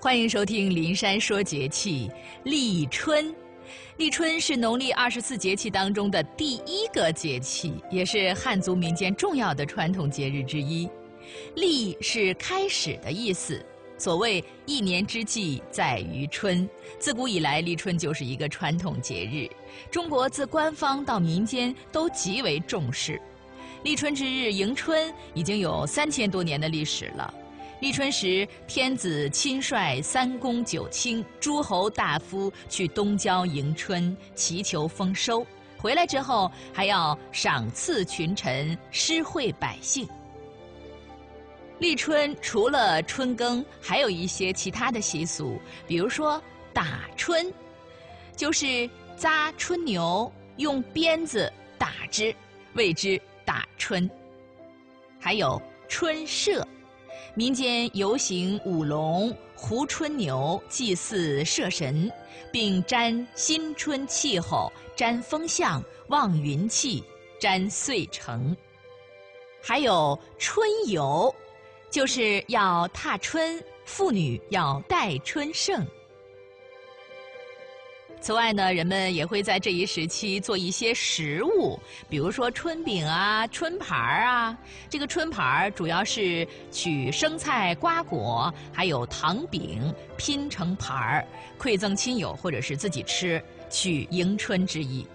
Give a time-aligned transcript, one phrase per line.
[0.00, 2.08] 欢迎收听《林山说节气》。
[2.44, 3.34] 立春，
[3.96, 10.88] 立春是农历二十四节气当中的第一个节气，也是汉族民间重要的传统节日之一。
[11.56, 13.60] 立是开始的意思，
[13.98, 16.68] 所谓一年之计在于春。
[17.00, 19.50] 自古以来，立春就是一个传统节日，
[19.90, 23.20] 中国自官方到民间都极为重视。
[23.82, 27.34] 立春之日迎春已经有三千多年的历史了。
[27.80, 35.46] 立春时，天子亲率三公九卿、诸侯大夫去东郊迎春，祈求丰收。
[35.76, 40.08] 回来之后，还要赏赐群臣，施惠百姓。
[41.78, 47.46] 立春除了春耕，还有一些其他的习俗，比如说打春，
[48.34, 52.34] 就是扎春牛，用鞭子打之，
[52.74, 54.10] 谓之打春。
[55.20, 56.66] 还有春社。
[57.34, 62.10] 民间游行舞龙、胡春牛，祭祀社神，
[62.52, 67.04] 并沾新春气候、沾风向、望云气、
[67.40, 68.56] 沾岁成。
[69.60, 71.34] 还有春游，
[71.90, 75.86] 就是要踏春，妇女要戴春盛。
[78.20, 84.56] 此外呢，人们也会在这一时期做一些食物，比如说春饼啊、春盘儿啊。
[84.90, 91.26] 这个春盘儿主要是取生菜、瓜果，还有糖饼拼成盘儿，
[91.58, 95.06] 馈赠亲友或者是自己吃，取迎春之意。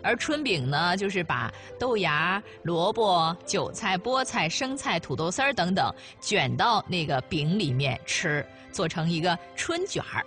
[0.00, 10.24] 而春饼呢，就是把豆芽、萝卜、韭菜、菠菜、生菜、土豆丝儿等等卷到那个饼里面吃，做成一个春卷儿。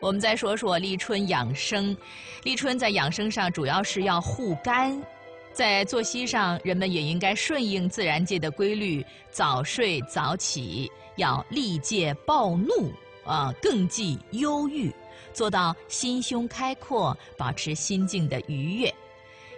[0.00, 1.96] 我们再说说立春养生。
[2.42, 5.00] 立春在养生上主要是要护肝，
[5.52, 12.90] 在作息上，人们也应该顺应自然界的规律，早睡早起，要力戒暴怒
[13.24, 14.90] 啊，更忌忧郁，
[15.34, 18.92] 做到心胸开阔，保持心境的愉悦。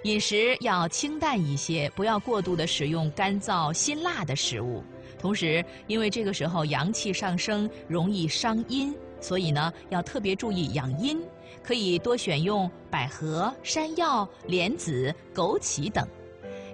[0.02, 4.82] 饮食要清淡一些，不要过度的使用干燥辛辣的食物。
[5.20, 8.92] 同时，因为这个时候阳气上升，容易伤阴。
[9.22, 11.22] 所以呢，要特别注意养阴，
[11.62, 16.06] 可以多选用百合、山药、莲子、枸杞等。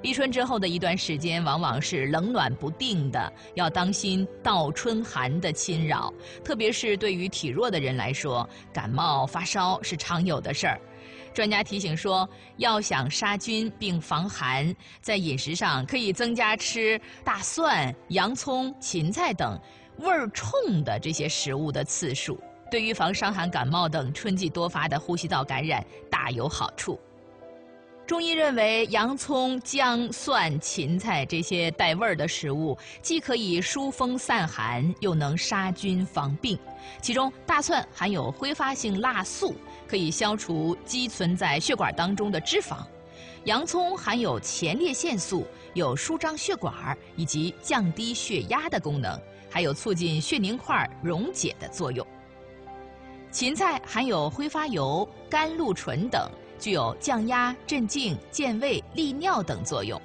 [0.03, 6.13] 立春之后的一段时间，往往是冷暖不定的，要当心倒春寒的侵扰。
[6.45, 10.81] 特别是对于体弱的人来说，感冒发烧是常有的事儿。
[11.35, 19.61] 专家提醒说，要想杀菌并防寒，在饮食上可以增加吃大蒜、洋葱、芹菜等。
[19.99, 26.99] 味儿冲的这些食物的次数，对预防伤寒感冒等春季多发的呼吸道感染大有好处。
[28.07, 36.59] 中医认为，洋葱、姜、蒜、芹菜这些带味儿的食物，既可以疏风散寒，又能杀菌防病。
[37.03, 39.55] 其中，大蒜含有挥发性辣素，
[39.87, 42.79] 可以消除积存在血管当中的脂肪；
[43.45, 49.21] 洋葱含有前列腺素，有舒张血管以及降低血压的功能。
[49.59, 52.07] 还有促进血凝块溶解的作用。
[53.33, 56.31] 芹菜含有挥发油、甘露醇等，
[56.61, 60.01] 具有降压、镇静、健胃、利尿等作用。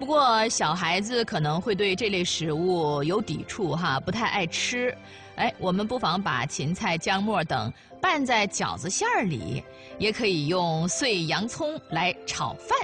[0.00, 4.92] 不过，小孩子可能会对这类食物有抵触，哈，不太爱吃。
[5.36, 9.62] 哎，我们不妨把芹菜、姜末等拌在饺子馅儿里，
[9.96, 12.76] 也可以用碎洋葱来炒饭。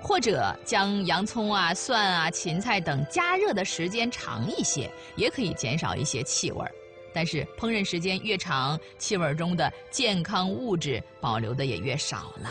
[0.00, 6.70] 或者将洋葱啊、蒜啊、芹菜等加热的时间长一些，也可以减少一些气味儿。
[7.12, 12.50] 但是烹饪时间越长，气味中的健康物质保留的也越少了。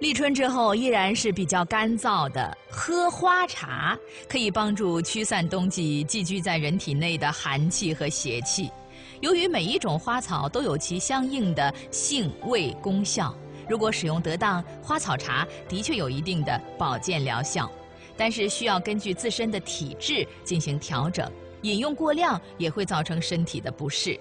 [0.00, 3.98] 立春之后依然是比较干燥的，喝花茶
[4.28, 8.70] 可以帮助驱散冬季寄居在人体内的寒气和邪气。
[9.20, 13.34] 由于每一种花草都有其相应的性味功效。
[13.68, 17.70] 如果使用得当，花草茶的确有一定的保健疗效，
[18.16, 21.30] 但是需要根据自身的体质进行调整。
[21.62, 24.18] 饮用过量也会造成身体的不适。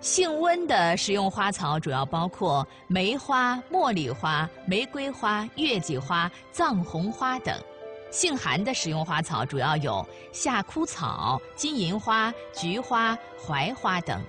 [0.00, 7.54] 性温的食用花草主要包括梅花、茉莉花、玫瑰花、月季花、藏红花等；
[8.10, 14.22] 性寒的食用花草主要有夏枯草、金银花、菊花、槐花等。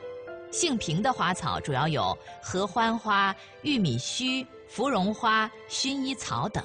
[0.52, 6.64] 性平的花草主要有合欢花、玉米须、芙蓉花、薰衣草等。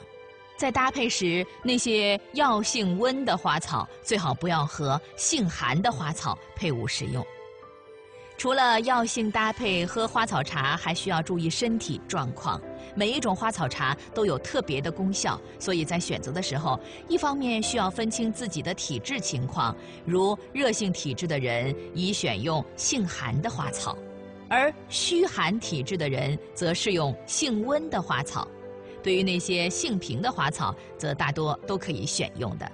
[0.57, 7.27] 在搭配时，那些药性温的花草最好不要和性寒的花草配伍使用。
[8.37, 12.61] 除了药性搭配，喝花草茶还需要注意身体状况。
[12.95, 16.79] 每一种花草茶都有特别的功效，所以在选择的时候，
[17.09, 23.97] 一方面需要分清自己的体质情况，如热性体质的人宜选用性寒的花草，
[24.49, 28.47] 而虚寒体质的人则适用性温的花草。
[29.03, 32.71] 对于那些性平的花草，则大多都可以选用的。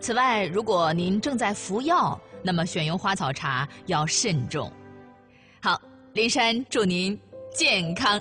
[0.00, 4.70] 此外，如果您正在服药，那么选用花草茶要慎重。
[5.64, 5.80] 好，
[6.12, 7.18] 林珊祝您
[7.54, 8.20] 健康。